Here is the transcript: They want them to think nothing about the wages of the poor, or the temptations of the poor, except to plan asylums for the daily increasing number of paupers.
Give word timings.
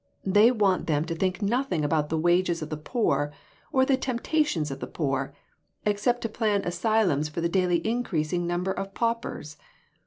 They 0.25 0.49
want 0.49 0.87
them 0.87 1.05
to 1.05 1.13
think 1.13 1.43
nothing 1.43 1.85
about 1.85 2.09
the 2.09 2.17
wages 2.17 2.63
of 2.63 2.71
the 2.71 2.75
poor, 2.75 3.31
or 3.71 3.85
the 3.85 3.95
temptations 3.95 4.71
of 4.71 4.79
the 4.79 4.87
poor, 4.87 5.35
except 5.85 6.21
to 6.21 6.27
plan 6.29 6.63
asylums 6.65 7.29
for 7.29 7.39
the 7.39 7.47
daily 7.47 7.85
increasing 7.87 8.47
number 8.47 8.71
of 8.71 8.95
paupers. 8.95 9.57